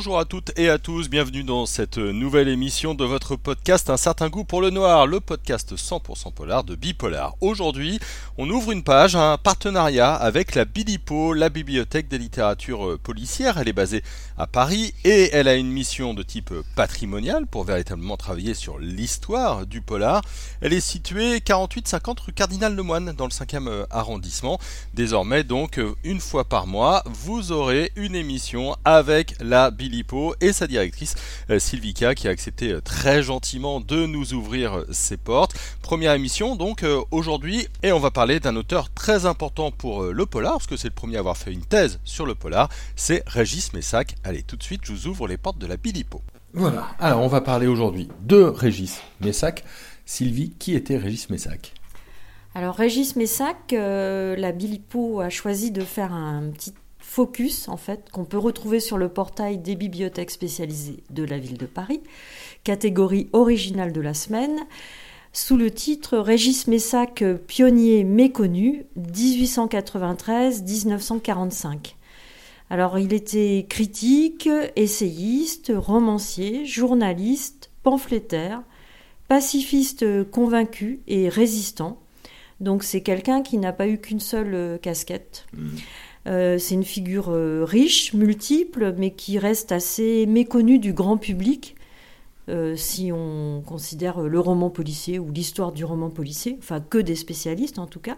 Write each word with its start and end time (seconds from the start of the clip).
Bonjour 0.00 0.18
à 0.18 0.24
toutes 0.24 0.58
et 0.58 0.70
à 0.70 0.78
tous, 0.78 1.10
bienvenue 1.10 1.44
dans 1.44 1.66
cette 1.66 1.98
nouvelle 1.98 2.48
émission 2.48 2.94
de 2.94 3.04
votre 3.04 3.36
podcast 3.36 3.90
Un 3.90 3.98
certain 3.98 4.30
goût 4.30 4.44
pour 4.44 4.62
le 4.62 4.70
noir, 4.70 5.06
le 5.06 5.20
podcast 5.20 5.76
100% 5.76 6.32
polar 6.32 6.64
de 6.64 6.74
Bipolar. 6.74 7.34
Aujourd'hui, 7.42 8.00
on 8.38 8.48
ouvre 8.48 8.72
une 8.72 8.82
page, 8.82 9.14
un 9.14 9.36
partenariat 9.36 10.14
avec 10.14 10.54
la 10.54 10.64
Bilipo, 10.64 11.34
la 11.34 11.50
bibliothèque 11.50 12.08
des 12.08 12.16
littératures 12.16 12.98
policières. 13.00 13.58
Elle 13.58 13.68
est 13.68 13.74
basée 13.74 14.02
à 14.38 14.46
Paris 14.46 14.94
et 15.04 15.28
elle 15.34 15.48
a 15.48 15.54
une 15.54 15.70
mission 15.70 16.14
de 16.14 16.22
type 16.22 16.54
patrimonial 16.76 17.46
pour 17.46 17.64
véritablement 17.64 18.16
travailler 18.16 18.54
sur 18.54 18.78
l'histoire 18.78 19.66
du 19.66 19.82
polar. 19.82 20.22
Elle 20.62 20.72
est 20.72 20.80
située 20.80 21.40
48-50 21.40 22.22
rue 22.24 22.32
Cardinal 22.32 22.74
Lemoine 22.74 23.12
dans 23.12 23.26
le 23.26 23.32
5e 23.32 23.84
arrondissement. 23.90 24.58
Désormais 24.94 25.44
donc, 25.44 25.78
une 26.04 26.20
fois 26.20 26.44
par 26.44 26.66
mois, 26.66 27.02
vous 27.04 27.52
aurez 27.52 27.92
une 27.96 28.14
émission 28.14 28.74
avec 28.86 29.34
la 29.40 29.70
Bilipo 29.70 29.89
et 30.40 30.52
sa 30.52 30.66
directrice 30.66 31.14
euh, 31.50 31.58
Sylvika 31.58 32.14
qui 32.14 32.28
a 32.28 32.30
accepté 32.30 32.72
euh, 32.72 32.80
très 32.80 33.22
gentiment 33.22 33.80
de 33.80 34.06
nous 34.06 34.34
ouvrir 34.34 34.78
euh, 34.78 34.86
ses 34.90 35.16
portes. 35.16 35.54
Première 35.82 36.12
émission 36.12 36.56
donc 36.56 36.84
aujourd'hui 37.10 37.66
et 37.82 37.92
on 37.92 37.98
va 37.98 38.10
parler 38.10 38.40
d'un 38.40 38.56
auteur 38.56 38.90
très 38.90 39.26
important 39.26 39.70
pour 39.70 40.04
le 40.04 40.26
polar 40.26 40.54
parce 40.54 40.66
que 40.66 40.76
c'est 40.76 40.88
le 40.88 40.94
premier 40.94 41.16
à 41.16 41.20
avoir 41.20 41.36
fait 41.36 41.52
une 41.52 41.64
thèse 41.64 42.00
sur 42.04 42.26
le 42.26 42.34
polar, 42.34 42.68
c'est 42.96 43.22
Régis 43.26 43.72
Messac. 43.72 44.14
Allez 44.24 44.42
tout 44.42 44.56
de 44.56 44.62
suite 44.62 44.82
je 44.84 44.92
vous 44.92 45.06
ouvre 45.06 45.26
les 45.26 45.36
portes 45.36 45.58
de 45.58 45.66
la 45.66 45.76
Bilipo. 45.76 46.22
Voilà, 46.52 46.88
alors 46.98 47.20
on 47.22 47.28
va 47.28 47.40
parler 47.40 47.66
aujourd'hui 47.66 48.08
de 48.22 48.42
Régis 48.42 49.00
Messac. 49.20 49.64
Sylvie, 50.04 50.50
qui 50.58 50.74
était 50.74 50.96
Régis 50.96 51.30
Messac? 51.30 51.72
Alors 52.54 52.74
Régis 52.74 53.14
Messac, 53.14 53.72
la 53.72 54.52
Bilipo 54.52 55.20
a 55.20 55.30
choisi 55.30 55.70
de 55.70 55.82
faire 55.82 56.12
un 56.12 56.50
petit 56.50 56.74
Focus, 57.00 57.68
en 57.68 57.76
fait, 57.76 58.08
qu'on 58.10 58.24
peut 58.24 58.38
retrouver 58.38 58.78
sur 58.78 58.98
le 58.98 59.08
portail 59.08 59.58
des 59.58 59.74
bibliothèques 59.74 60.30
spécialisées 60.30 61.02
de 61.10 61.24
la 61.24 61.38
ville 61.38 61.58
de 61.58 61.66
Paris, 61.66 62.00
catégorie 62.62 63.28
originale 63.32 63.92
de 63.92 64.00
la 64.00 64.14
semaine, 64.14 64.60
sous 65.32 65.56
le 65.56 65.70
titre 65.70 66.18
Régis 66.18 66.66
Messac, 66.66 67.22
pionnier 67.46 68.02
méconnu, 68.04 68.84
1893-1945. 68.98 71.94
Alors, 72.68 72.98
il 72.98 73.12
était 73.12 73.66
critique, 73.68 74.48
essayiste, 74.76 75.72
romancier, 75.74 76.66
journaliste, 76.66 77.70
pamphlétaire, 77.82 78.62
pacifiste 79.26 80.30
convaincu 80.30 81.00
et 81.08 81.28
résistant. 81.28 82.00
Donc, 82.60 82.84
c'est 82.84 83.00
quelqu'un 83.00 83.42
qui 83.42 83.58
n'a 83.58 83.72
pas 83.72 83.88
eu 83.88 83.98
qu'une 83.98 84.20
seule 84.20 84.78
casquette. 84.80 85.46
Mmh. 85.56 85.68
Euh, 86.26 86.58
c'est 86.58 86.74
une 86.74 86.84
figure 86.84 87.30
euh, 87.30 87.64
riche, 87.64 88.12
multiple, 88.12 88.94
mais 88.98 89.12
qui 89.12 89.38
reste 89.38 89.72
assez 89.72 90.26
méconnue 90.26 90.78
du 90.78 90.92
grand 90.92 91.16
public. 91.16 91.76
Euh, 92.48 92.74
si 92.76 93.12
on 93.12 93.62
considère 93.64 94.20
le 94.22 94.40
roman 94.40 94.70
policier 94.70 95.18
ou 95.18 95.30
l'histoire 95.30 95.72
du 95.72 95.84
roman 95.84 96.10
policier, 96.10 96.56
enfin 96.58 96.80
que 96.80 96.98
des 96.98 97.14
spécialistes 97.14 97.78
en 97.78 97.86
tout 97.86 98.00
cas. 98.00 98.16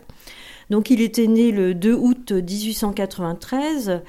Donc 0.71 0.91
il 0.91 1.01
était 1.01 1.27
né 1.27 1.51
le 1.51 1.75
2 1.75 1.95
août 1.95 2.33
1893 2.33 4.01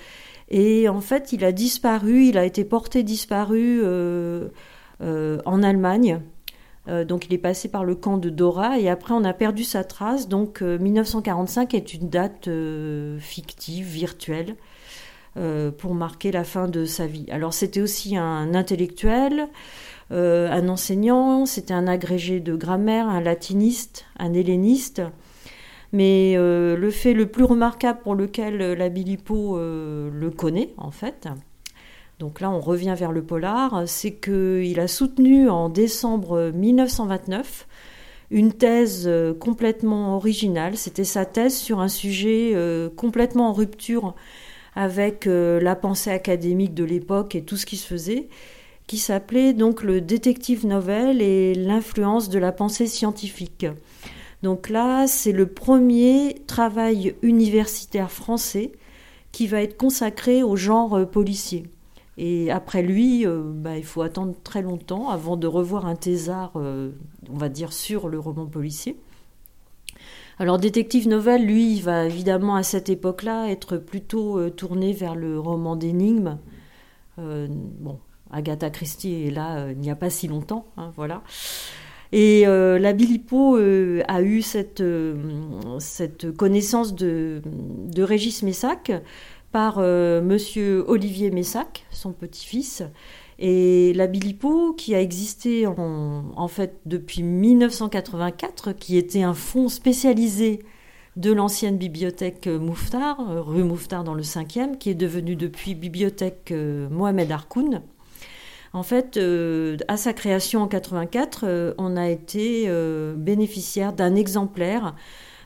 et 0.50 0.88
en 0.88 1.02
fait 1.02 1.34
il 1.34 1.44
a 1.44 1.52
disparu, 1.52 2.26
il 2.26 2.38
a 2.38 2.46
été 2.46 2.64
porté 2.64 3.04
disparu 3.04 3.84
en 5.02 5.64
Allemagne 5.64 6.22
euh, 6.90 7.06
donc 7.06 7.28
il 7.28 7.34
est 7.34 7.40
passé 7.40 7.70
par 7.70 7.86
le 7.86 7.96
camp 7.96 8.18
de 8.18 8.30
Dora 8.30 8.78
et 8.78 8.90
après 8.90 9.14
on 9.14 9.24
a 9.24 9.34
perdu 9.34 9.64
sa 9.64 9.84
trace. 9.84 10.28
Donc 10.28 10.62
1945 10.62 11.74
euh, 11.74 11.78
est 11.78 11.94
une 11.94 12.10
date 12.10 12.48
euh, 12.48 13.18
fictive, 13.20 13.86
virtuelle, 13.86 14.56
pour 15.80 15.96
marquer 15.96 16.32
la 16.32 16.44
fin 16.44 16.68
de 16.68 16.86
sa 16.86 17.08
vie. 17.08 17.26
Alors 17.32 17.56
c'était 17.56 17.82
aussi 17.82 18.16
un 18.16 18.54
intellectuel, 18.54 19.48
un 20.12 20.70
enseignant, 20.70 21.48
c'était 21.48 21.74
un 21.74 21.88
agrégé 21.88 22.40
de 22.40 22.56
grammaire, 22.56 23.10
un 23.10 23.20
latiniste, 23.20 24.06
un 24.20 24.32
helléniste. 24.34 25.02
Mais 25.92 26.36
le 26.36 26.90
fait 26.92 27.16
le 27.16 27.26
plus 27.26 27.46
remarquable 27.46 28.02
pour 28.04 28.14
lequel 28.14 28.58
la 28.74 28.90
Bilipo 28.90 29.58
le 29.58 30.30
connaît, 30.30 30.76
en 30.78 30.92
fait, 30.92 31.28
donc 32.20 32.42
là 32.42 32.50
on 32.50 32.60
revient 32.60 32.96
vers 32.98 33.12
le 33.12 33.24
polar, 33.24 33.84
c'est 33.88 34.14
qu'il 34.14 34.80
a 34.80 34.88
soutenu 34.88 35.50
en 35.50 35.70
décembre 35.70 36.52
1929 36.54 37.68
une 38.34 38.52
thèse 38.52 39.04
euh, 39.06 39.34
complètement 39.34 40.16
originale. 40.16 40.76
C'était 40.76 41.04
sa 41.04 41.24
thèse 41.24 41.56
sur 41.56 41.80
un 41.80 41.88
sujet 41.88 42.52
euh, 42.56 42.90
complètement 42.90 43.50
en 43.50 43.54
rupture 43.54 44.16
avec 44.76 45.28
euh, 45.28 45.62
la 45.62 45.76
pensée 45.76 46.10
académique 46.10 46.74
de 46.74 46.84
l'époque 46.84 47.36
et 47.36 47.44
tout 47.44 47.58
ce 47.58 47.68
qui 47.68 47.78
se 47.78 47.86
faisait, 47.86 48.28
qui 48.88 48.98
s'appelait 48.98 49.54
donc 49.54 49.84
le 49.84 50.02
détective 50.02 50.66
novel 50.66 51.22
et 51.22 51.54
l'influence 51.54 52.30
de 52.30 52.40
la 52.40 52.52
pensée 52.52 52.88
scientifique. 52.88 53.68
Donc 54.42 54.68
là, 54.68 55.06
c'est 55.06 55.32
le 55.32 55.46
premier 55.46 56.36
travail 56.48 57.16
universitaire 57.22 58.12
français 58.12 58.72
qui 59.32 59.46
va 59.46 59.62
être 59.62 59.78
consacré 59.78 60.42
au 60.42 60.56
genre 60.56 61.08
policier. 61.10 61.66
Et 62.18 62.52
après 62.52 62.84
lui, 62.84 63.26
euh, 63.26 63.42
bah, 63.44 63.78
il 63.78 63.84
faut 63.84 64.02
attendre 64.02 64.36
très 64.44 64.62
longtemps 64.62 65.10
avant 65.10 65.36
de 65.36 65.48
revoir 65.48 65.86
un 65.86 65.96
thésard, 65.96 66.52
euh, 66.56 66.92
on 67.32 67.38
va 67.38 67.50
dire, 67.50 67.74
sur 67.74 68.08
le 68.08 68.20
roman 68.20 68.46
policier. 68.46 68.98
Alors, 70.40 70.60
Détective 70.60 71.08
Novel, 71.08 71.46
lui, 71.46 71.76
il 71.76 71.82
va 71.82 72.06
évidemment 72.06 72.56
à 72.56 72.64
cette 72.64 72.90
époque-là 72.90 73.50
être 73.50 73.78
plutôt 73.78 74.40
euh, 74.40 74.50
tourné 74.50 74.94
vers 74.94 75.16
le 75.16 75.40
roman 75.40 75.76
d'énigmes. 75.76 76.38
bon, 77.18 78.00
Agatha 78.32 78.72
Christie 78.72 79.28
est 79.28 79.32
là 79.32 79.70
il 79.70 79.78
n'y 79.78 79.92
a 79.92 79.96
pas 79.96 80.10
si 80.10 80.28
longtemps, 80.28 80.66
hein, 80.78 80.92
voilà. 80.96 81.22
Et 82.12 82.46
la 82.46 82.94
Bilipo 82.94 83.56
a 83.56 84.22
eu 84.22 84.42
cette, 84.44 84.84
cette 85.80 86.32
connaissance 86.32 86.94
de 86.94 87.42
Régis 87.98 88.44
Messac 88.44 88.92
par 89.54 89.76
euh, 89.78 90.20
monsieur 90.20 90.84
Olivier 90.90 91.30
Messac, 91.30 91.86
son 91.92 92.12
petit-fils, 92.12 92.84
et 93.38 93.94
la 93.94 94.08
Bilipo, 94.08 94.74
qui 94.74 94.96
a 94.96 95.02
existé 95.02 95.68
en, 95.68 96.48
fait 96.48 96.80
depuis 96.86 97.22
1984, 97.22 98.74
qui 98.74 98.98
était 98.98 99.22
un 99.22 99.36
fonds 99.36 99.70
spécialisé 99.70 100.60
de 101.18 101.32
l'ancienne 101.32 101.78
bibliothèque 101.78 102.48
Mouffetard, 102.48 103.20
euh, 103.30 103.42
rue 103.42 103.64
Mouffetard 103.64 104.04
dans 104.04 104.16
le 104.16 104.24
5e, 104.24 104.78
qui 104.80 104.90
est 104.90 104.96
devenue 104.96 105.36
depuis 105.36 105.76
bibliothèque 105.76 106.50
euh, 106.52 106.90
Mohamed 106.90 107.32
Harkoun. 107.32 107.84
En 108.74 108.82
fait, 108.82 109.20
à 109.88 109.98
sa 109.98 110.14
création 110.14 110.64
en 110.64 110.68
84, 110.68 111.76
on 111.78 111.96
a 111.96 112.10
été 112.10 112.68
bénéficiaire 113.16 113.94
d'un 113.94 114.16
exemplaire 114.16 114.96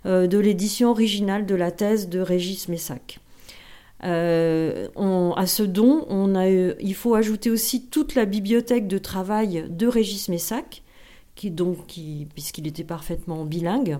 de 0.05 0.37
l'édition 0.37 0.91
originale 0.91 1.45
de 1.45 1.53
la 1.53 1.71
thèse 1.71 2.07
de 2.07 2.21
Régis 2.21 2.69
Messac. 2.69 3.19
Euh, 4.03 4.87
à 5.35 5.47
ce 5.47 5.63
don, 5.63 6.05
on 6.09 6.35
a, 6.35 6.47
il 6.47 6.95
faut 6.95 7.15
ajouter 7.15 7.49
aussi 7.49 7.87
toute 7.87 8.15
la 8.15 8.25
bibliothèque 8.25 8.87
de 8.87 8.97
travail 8.97 9.65
de 9.69 9.87
Régis 9.87 10.29
Messac, 10.29 10.83
qui, 11.35 11.51
donc, 11.51 11.87
qui, 11.87 12.27
puisqu'il 12.33 12.67
était 12.67 12.83
parfaitement 12.83 13.45
bilingue. 13.45 13.99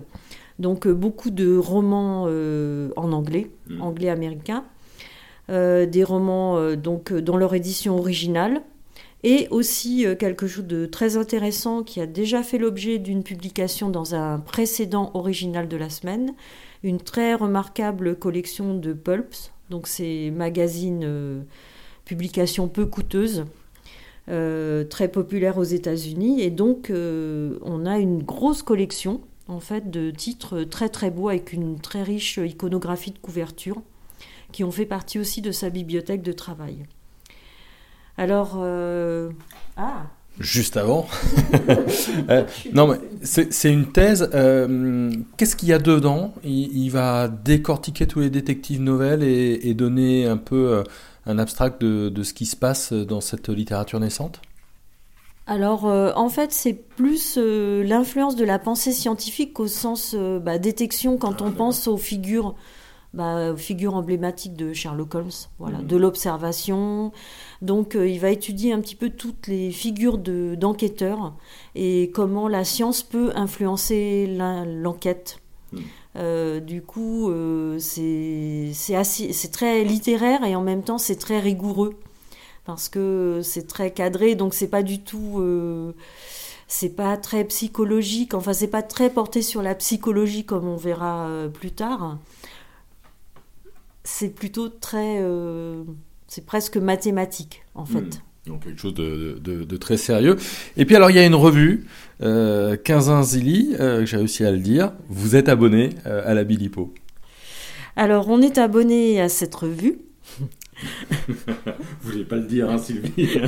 Donc 0.58 0.86
euh, 0.86 0.92
beaucoup 0.92 1.30
de 1.30 1.56
romans 1.56 2.24
euh, 2.28 2.90
en 2.96 3.12
anglais, 3.12 3.50
mmh. 3.68 3.82
anglais-américain, 3.82 4.64
des 5.48 6.04
romans 6.04 6.74
donc 6.74 7.10
dans 7.10 7.38
leur 7.38 7.54
édition 7.54 7.96
originale, 7.96 8.60
et 9.24 9.48
aussi 9.50 10.04
quelque 10.18 10.46
chose 10.46 10.66
de 10.66 10.84
très 10.84 11.16
intéressant 11.16 11.82
qui 11.82 12.02
a 12.02 12.06
déjà 12.06 12.42
fait 12.42 12.58
l'objet 12.58 12.98
d'une 12.98 13.22
publication 13.22 13.88
dans 13.88 14.14
un 14.14 14.40
précédent 14.40 15.10
original 15.14 15.66
de 15.66 15.78
la 15.78 15.88
semaine, 15.88 16.34
une 16.82 17.00
très 17.00 17.32
remarquable 17.32 18.14
collection 18.16 18.74
de 18.74 18.92
pulps 18.92 19.50
donc 19.70 19.86
c'est 19.86 20.30
magazines, 20.30 21.02
euh, 21.04 21.42
publications 22.04 22.68
peu 22.68 22.86
coûteuses, 22.86 23.44
euh, 24.28 24.84
très 24.84 25.08
populaires 25.08 25.58
aux 25.58 25.64
États-Unis. 25.64 26.40
Et 26.40 26.50
donc 26.50 26.90
euh, 26.90 27.58
on 27.62 27.86
a 27.86 27.98
une 27.98 28.22
grosse 28.22 28.62
collection 28.62 29.20
en 29.46 29.60
fait 29.60 29.90
de 29.90 30.10
titres 30.10 30.64
très 30.64 30.88
très 30.88 31.10
beaux 31.10 31.28
avec 31.28 31.52
une 31.52 31.78
très 31.80 32.02
riche 32.02 32.38
iconographie 32.38 33.12
de 33.12 33.18
couverture 33.18 33.82
qui 34.52 34.64
ont 34.64 34.70
fait 34.70 34.86
partie 34.86 35.18
aussi 35.18 35.42
de 35.42 35.52
sa 35.52 35.70
bibliothèque 35.70 36.22
de 36.22 36.32
travail. 36.32 36.86
Alors, 38.16 38.58
ah, 39.76 40.06
juste 40.38 40.76
avant. 40.76 41.06
Euh, 42.30 42.44
non, 42.74 42.88
mais 42.88 42.98
c'est 43.22 43.72
une 43.72 43.90
thèse. 43.90 44.28
Euh, 44.34 45.10
qu'est-ce 45.36 45.56
qu'il 45.56 45.68
y 45.68 45.72
a 45.72 45.78
dedans? 45.78 46.34
Il, 46.44 46.90
va 46.90 47.28
décortiquer 47.28 48.06
tous 48.06 48.20
les 48.20 48.28
détectives 48.28 48.82
nouvelles 48.82 49.22
et, 49.22 49.72
donner 49.74 50.26
un 50.26 50.36
peu 50.36 50.68
euh, 50.68 50.82
un 51.24 51.38
abstract 51.38 51.80
de, 51.80 52.22
ce 52.22 52.34
qui 52.34 52.44
se 52.44 52.56
passe 52.56 52.92
dans 52.92 53.20
cette 53.20 53.48
littérature 53.48 53.98
naissante? 53.98 54.42
Alors, 55.46 55.84
en 55.84 56.28
fait, 56.28 56.52
c'est 56.52 56.74
plus 56.74 57.38
l'influence 57.38 58.36
de 58.36 58.44
la 58.44 58.58
pensée 58.58 58.92
scientifique 58.92 59.58
au 59.60 59.66
sens 59.66 60.14
bah, 60.14 60.58
détection 60.58 61.16
quand 61.16 61.40
on 61.40 61.50
pense 61.50 61.88
aux 61.88 61.96
figures 61.96 62.54
bah, 63.18 63.56
figure 63.56 63.96
emblématique 63.96 64.54
de 64.54 64.72
Sherlock 64.72 65.14
Holmes, 65.16 65.30
voilà, 65.58 65.78
de 65.78 65.96
l'observation. 65.96 67.12
Donc 67.60 67.96
euh, 67.96 68.08
il 68.08 68.20
va 68.20 68.30
étudier 68.30 68.72
un 68.72 68.80
petit 68.80 68.94
peu 68.94 69.10
toutes 69.10 69.48
les 69.48 69.72
figures 69.72 70.18
d'enquêteurs 70.18 71.34
et 71.74 72.12
comment 72.14 72.46
la 72.46 72.62
science 72.62 73.02
peut 73.02 73.32
influencer 73.34 74.26
l'enquête. 74.66 75.40
Euh, 76.16 76.60
du 76.60 76.80
coup, 76.80 77.28
euh, 77.28 77.78
c'est 77.80 79.50
très 79.52 79.82
littéraire 79.82 80.44
et 80.44 80.54
en 80.54 80.62
même 80.62 80.84
temps 80.84 80.98
c'est 80.98 81.16
très 81.16 81.40
rigoureux 81.40 81.94
parce 82.64 82.88
que 82.88 83.40
c'est 83.42 83.66
très 83.66 83.90
cadré, 83.90 84.36
donc 84.36 84.54
c'est 84.54 84.68
pas 84.68 84.82
du 84.82 85.00
tout, 85.00 85.40
euh, 85.40 85.92
c'est 86.68 86.94
pas 86.94 87.16
très 87.16 87.44
psychologique. 87.44 88.34
Enfin, 88.34 88.52
c'est 88.52 88.68
pas 88.68 88.82
très 88.82 89.10
porté 89.10 89.42
sur 89.42 89.60
la 89.60 89.74
psychologie 89.74 90.44
comme 90.44 90.68
on 90.68 90.76
verra 90.76 91.28
plus 91.52 91.72
tard. 91.72 92.18
C'est 94.10 94.30
plutôt 94.30 94.70
très, 94.70 95.22
c'est 96.28 96.46
presque 96.46 96.78
mathématique 96.78 97.62
en 97.74 97.84
fait. 97.84 98.00
Hmm. 98.00 98.10
Donc 98.48 98.64
quelque 98.64 98.80
chose 98.80 98.94
de, 98.94 99.76
très 99.76 99.96
sérieux. 99.96 100.36
Et 100.76 100.84
puis 100.84 100.96
alors 100.96 101.10
il 101.10 101.16
y 101.16 101.18
a 101.18 101.26
une 101.26 101.34
revue, 101.34 101.86
euh, 102.22 102.76
Zili, 103.22 103.76
euh, 103.78 104.06
j'ai 104.06 104.16
réussi 104.16 104.44
à 104.44 104.50
le 104.50 104.58
dire. 104.58 104.92
Vous 105.08 105.36
êtes 105.36 105.48
abonné 105.48 105.90
euh, 106.06 106.22
à 106.24 106.34
la 106.34 106.44
Bilipo. 106.44 106.94
Alors 107.94 108.28
on 108.28 108.40
est 108.40 108.58
abonné 108.58 109.20
à 109.20 109.28
cette 109.28 109.54
revue. 109.54 109.98
Vous 111.28 112.10
voulez 112.10 112.24
pas 112.24 112.36
le 112.36 112.46
dire, 112.46 112.70
hein, 112.70 112.78
Sylvie 112.78 113.12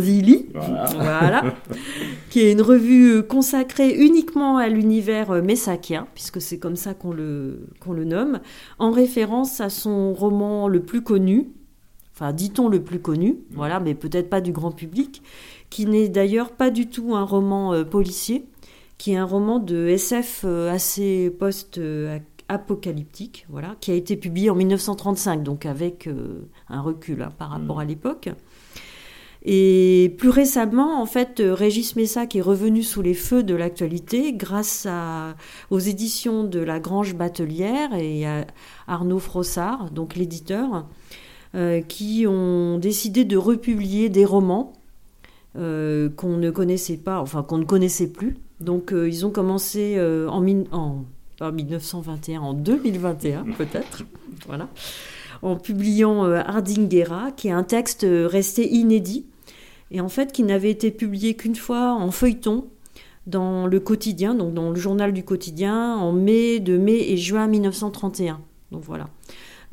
Zili. 0.00 0.46
Voilà. 0.52 0.86
voilà. 0.98 1.44
Qui 2.30 2.40
est 2.40 2.52
une 2.52 2.62
revue 2.62 3.22
consacrée 3.22 3.94
uniquement 3.94 4.58
à 4.58 4.68
l'univers 4.68 5.42
messakien, 5.42 6.06
puisque 6.14 6.40
c'est 6.40 6.58
comme 6.58 6.76
ça 6.76 6.94
qu'on 6.94 7.12
le, 7.12 7.66
qu'on 7.80 7.92
le 7.92 8.04
nomme, 8.04 8.40
en 8.78 8.90
référence 8.90 9.60
à 9.60 9.70
son 9.70 10.12
roman 10.12 10.68
le 10.68 10.80
plus 10.80 11.02
connu, 11.02 11.48
enfin 12.14 12.32
dit-on 12.32 12.68
le 12.68 12.82
plus 12.82 13.00
connu, 13.00 13.38
voilà, 13.52 13.80
mais 13.80 13.94
peut-être 13.94 14.30
pas 14.30 14.40
du 14.40 14.52
grand 14.52 14.72
public, 14.72 15.22
qui 15.70 15.86
n'est 15.86 16.08
d'ailleurs 16.08 16.50
pas 16.50 16.70
du 16.70 16.88
tout 16.88 17.14
un 17.14 17.24
roman 17.24 17.72
euh, 17.72 17.84
policier, 17.84 18.44
qui 18.98 19.12
est 19.12 19.16
un 19.16 19.24
roman 19.24 19.58
de 19.58 19.88
SF 19.88 20.42
euh, 20.44 20.72
assez 20.72 21.30
post-apocalyptique, 22.46 23.46
voilà, 23.48 23.76
qui 23.80 23.90
a 23.90 23.94
été 23.94 24.16
publié 24.16 24.50
en 24.50 24.54
1935, 24.54 25.42
donc 25.42 25.66
avec 25.66 26.06
euh, 26.06 26.48
un 26.68 26.80
recul 26.80 27.22
hein, 27.22 27.32
par 27.36 27.50
rapport 27.50 27.76
mm. 27.76 27.80
à 27.80 27.84
l'époque. 27.84 28.28
Et 29.48 30.14
plus 30.18 30.30
récemment, 30.30 31.00
en 31.00 31.06
fait, 31.06 31.40
Régis 31.40 31.94
Messac 31.94 32.34
est 32.34 32.40
revenu 32.40 32.82
sous 32.82 33.00
les 33.00 33.14
feux 33.14 33.44
de 33.44 33.54
l'actualité 33.54 34.32
grâce 34.32 34.86
à, 34.90 35.36
aux 35.70 35.78
éditions 35.78 36.42
de 36.42 36.58
La 36.58 36.80
Grange 36.80 37.14
Batelière 37.14 37.94
et 37.94 38.26
à 38.26 38.44
Arnaud 38.88 39.20
Frossard, 39.20 39.90
donc 39.92 40.16
l'éditeur, 40.16 40.86
euh, 41.54 41.80
qui 41.80 42.26
ont 42.26 42.78
décidé 42.78 43.24
de 43.24 43.36
republier 43.36 44.08
des 44.08 44.24
romans 44.24 44.72
euh, 45.56 46.08
qu'on 46.08 46.38
ne 46.38 46.50
connaissait 46.50 46.96
pas, 46.96 47.20
enfin 47.20 47.44
qu'on 47.44 47.58
ne 47.58 47.64
connaissait 47.64 48.08
plus. 48.08 48.36
Donc 48.58 48.92
euh, 48.92 49.08
ils 49.08 49.24
ont 49.24 49.30
commencé 49.30 49.96
en, 50.28 50.44
en 50.72 51.04
1921, 51.40 52.40
en 52.40 52.54
2021 52.54 53.44
peut-être, 53.58 54.04
en 55.42 55.56
publiant 55.56 56.24
Hardingera, 56.24 57.30
qui 57.32 57.48
est 57.48 57.52
un 57.52 57.64
texte 57.64 58.06
resté 58.08 58.72
inédit 58.72 59.26
et 59.90 60.00
en 60.00 60.08
fait 60.08 60.32
qui 60.32 60.42
n'avait 60.42 60.70
été 60.70 60.90
publié 60.90 61.34
qu'une 61.34 61.54
fois 61.54 61.92
en 61.92 62.10
feuilleton 62.10 62.66
dans 63.26 63.66
le 63.66 63.80
quotidien, 63.80 64.34
donc 64.34 64.54
dans 64.54 64.70
le 64.70 64.76
journal 64.76 65.12
du 65.12 65.24
quotidien, 65.24 65.96
en 65.96 66.12
mai, 66.12 66.60
de 66.60 66.78
mai 66.78 67.10
et 67.10 67.16
juin 67.16 67.46
1931. 67.48 68.40
Donc 68.70 68.82
voilà. 68.84 69.08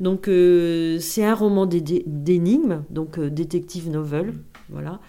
Donc 0.00 0.28
euh, 0.28 0.98
c'est 0.98 1.24
un 1.24 1.34
roman 1.34 1.66
d'énigmes, 1.66 2.84
donc 2.90 3.18
euh, 3.18 3.30
détective 3.30 3.90
novel, 3.90 4.32
voilà, 4.70 5.00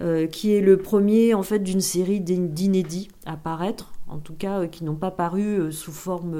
euh, 0.00 0.26
qui 0.26 0.54
est 0.54 0.62
le 0.62 0.78
premier 0.78 1.34
en 1.34 1.42
fait 1.42 1.58
d'une 1.58 1.82
série 1.82 2.20
d'inédits 2.20 3.08
à 3.26 3.36
paraître, 3.36 3.91
en 4.12 4.18
tout 4.18 4.34
cas 4.34 4.66
qui 4.66 4.84
n'ont 4.84 4.96
pas 4.96 5.10
paru 5.10 5.72
sous 5.72 5.92
forme 5.92 6.32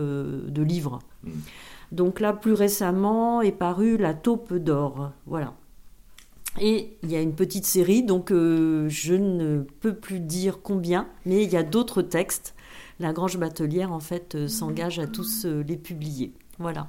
de 0.48 0.62
livre. 0.62 1.00
Mm. 1.24 1.30
Donc 1.92 2.20
là, 2.20 2.32
plus 2.32 2.52
récemment, 2.52 3.42
est 3.42 3.52
paru 3.52 3.98
La 3.98 4.14
taupe 4.14 4.54
d'or, 4.54 5.12
voilà. 5.26 5.54
Et 6.60 6.96
il 7.02 7.10
y 7.10 7.16
a 7.16 7.20
une 7.20 7.34
petite 7.34 7.66
série, 7.66 8.02
donc 8.02 8.30
je 8.30 9.14
ne 9.14 9.62
peux 9.80 9.94
plus 9.94 10.20
dire 10.20 10.60
combien, 10.62 11.08
mais 11.26 11.44
il 11.44 11.50
y 11.50 11.56
a 11.56 11.62
d'autres 11.62 12.02
textes. 12.02 12.54
La 13.00 13.12
Grange 13.12 13.38
Batelière, 13.38 13.92
en 13.92 14.00
fait, 14.00 14.46
s'engage 14.48 14.98
à 14.98 15.06
tous 15.06 15.46
les 15.46 15.76
publier. 15.76 16.32
Voilà. 16.58 16.88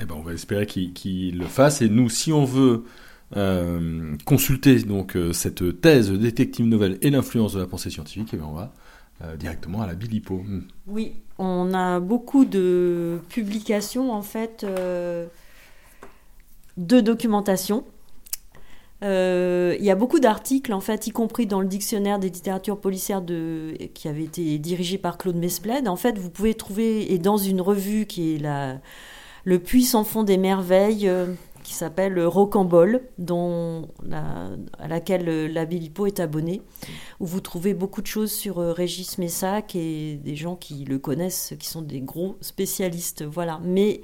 Eh 0.00 0.06
ben, 0.06 0.14
on 0.16 0.22
va 0.22 0.32
espérer 0.32 0.66
qu'il 0.66 1.38
le 1.38 1.46
fasse. 1.46 1.82
Et 1.82 1.88
nous, 1.88 2.08
si 2.08 2.32
on 2.32 2.44
veut 2.44 2.84
euh, 3.36 4.16
consulter 4.24 4.82
donc 4.82 5.16
euh, 5.16 5.32
cette 5.32 5.80
thèse 5.80 6.10
détective 6.10 6.66
nouvelle 6.66 6.98
et 7.02 7.10
l'influence 7.10 7.52
de 7.52 7.60
la 7.60 7.66
pensée 7.66 7.90
scientifique, 7.90 8.30
eh 8.32 8.36
ben, 8.36 8.46
on 8.46 8.54
va 8.54 8.72
euh, 9.22 9.36
directement 9.36 9.82
à 9.82 9.86
la 9.86 9.94
Bilipo. 9.94 10.36
Hmm. 10.36 10.62
Oui, 10.86 11.14
on 11.38 11.72
a 11.74 12.00
beaucoup 12.00 12.44
de 12.44 13.20
publications 13.28 14.12
en 14.12 14.22
fait 14.22 14.64
de 16.76 17.00
documentation. 17.00 17.84
Il 19.02 19.78
y 19.80 19.90
a 19.90 19.94
beaucoup 19.94 20.20
d'articles, 20.20 20.74
en 20.74 20.80
fait, 20.80 21.06
y 21.06 21.10
compris 21.10 21.46
dans 21.46 21.60
le 21.62 21.66
dictionnaire 21.66 22.18
des 22.18 22.28
littératures 22.28 22.78
policières 22.78 23.22
de, 23.22 23.74
qui 23.94 24.08
avait 24.08 24.24
été 24.24 24.58
dirigé 24.58 24.98
par 24.98 25.16
Claude 25.16 25.36
Mesbled. 25.36 25.88
En 25.88 25.96
fait, 25.96 26.18
vous 26.18 26.28
pouvez 26.28 26.52
trouver, 26.52 27.10
et 27.12 27.18
dans 27.18 27.38
une 27.38 27.62
revue 27.62 28.04
qui 28.04 28.34
est 28.34 28.38
la, 28.38 28.78
le 29.44 29.58
puissant 29.58 30.04
fond 30.04 30.22
des 30.22 30.36
merveilles 30.36 31.08
euh, 31.08 31.26
qui 31.62 31.74
s'appelle 31.74 32.18
Rocambole, 32.24 33.02
dont 33.18 33.88
à 34.78 34.88
laquelle 34.88 35.28
euh, 35.28 35.48
la 35.48 35.64
Bilipo 35.64 36.06
est 36.06 36.20
abonnée, 36.20 36.62
où 37.20 37.26
vous 37.26 37.40
trouvez 37.40 37.74
beaucoup 37.74 38.02
de 38.02 38.06
choses 38.06 38.32
sur 38.32 38.58
euh, 38.58 38.72
Régis 38.72 39.18
Messac 39.18 39.74
et 39.74 40.16
des 40.16 40.36
gens 40.36 40.56
qui 40.56 40.84
le 40.84 40.98
connaissent, 40.98 41.54
qui 41.58 41.68
sont 41.68 41.82
des 41.82 42.00
gros 42.00 42.36
spécialistes. 42.40 43.24
Voilà. 43.24 43.60
Mais 43.62 44.02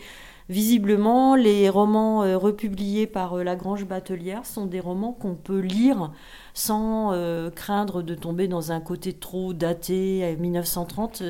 visiblement, 0.48 1.34
les 1.34 1.68
romans 1.68 2.20
republiés 2.38 3.06
par 3.06 3.36
Lagrange 3.42 3.84
Batelière 3.84 4.46
sont 4.46 4.66
des 4.66 4.80
romans 4.80 5.12
qu'on 5.12 5.34
peut 5.34 5.58
lire 5.58 6.12
sans 6.54 7.12
craindre 7.56 8.02
de 8.02 8.14
tomber 8.14 8.46
dans 8.46 8.70
un 8.70 8.80
côté 8.80 9.12
trop 9.12 9.54
daté 9.54 10.24
à 10.24 10.36
1930. 10.36 11.24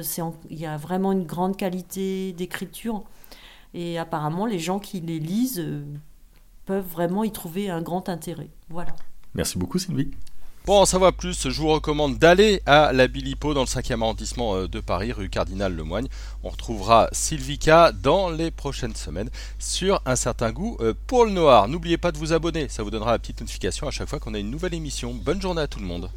Il 0.50 0.58
y 0.58 0.66
a 0.66 0.76
vraiment 0.76 1.12
une 1.12 1.24
grande 1.24 1.56
qualité 1.56 2.34
d'écriture. 2.34 3.04
Et 3.76 3.98
apparemment, 3.98 4.46
les 4.46 4.58
gens 4.58 4.78
qui 4.78 5.00
les 5.00 5.18
lisent 5.18 5.60
euh, 5.60 5.84
peuvent 6.66 6.86
vraiment 6.86 7.24
y 7.24 7.32
trouver 7.32 7.70
un 7.70 7.80
grand 7.80 8.08
intérêt. 8.08 8.48
Voilà. 8.68 8.94
Merci 9.34 9.58
beaucoup, 9.58 9.78
Sylvie. 9.78 10.10
Pour 10.66 10.80
en 10.80 10.84
savoir 10.84 11.12
plus, 11.12 11.48
je 11.48 11.60
vous 11.60 11.68
recommande 11.68 12.18
d'aller 12.18 12.60
à 12.66 12.92
la 12.92 13.06
Bilipo 13.06 13.54
dans 13.54 13.60
le 13.60 13.66
5e 13.66 14.02
arrondissement 14.02 14.56
euh, 14.56 14.66
de 14.66 14.80
Paris, 14.80 15.12
rue 15.12 15.28
Cardinal 15.28 15.72
Lemoigne. 15.72 16.08
On 16.42 16.48
retrouvera 16.48 17.08
Sylvica 17.12 17.92
dans 17.92 18.30
les 18.30 18.50
prochaines 18.50 18.96
semaines 18.96 19.30
sur 19.60 20.02
un 20.06 20.16
certain 20.16 20.50
goût 20.50 20.76
euh, 20.80 20.92
pour 21.06 21.24
le 21.24 21.30
noir. 21.30 21.68
N'oubliez 21.68 21.98
pas 21.98 22.10
de 22.10 22.18
vous 22.18 22.32
abonner, 22.32 22.68
ça 22.68 22.82
vous 22.82 22.90
donnera 22.90 23.12
la 23.12 23.20
petite 23.20 23.40
notification 23.40 23.86
à 23.86 23.92
chaque 23.92 24.08
fois 24.08 24.18
qu'on 24.18 24.34
a 24.34 24.40
une 24.40 24.50
nouvelle 24.50 24.74
émission. 24.74 25.14
Bonne 25.14 25.40
journée 25.40 25.62
à 25.62 25.68
tout 25.68 25.78
le 25.78 25.86
monde. 25.86 26.10